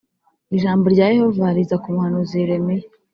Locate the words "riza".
1.55-1.75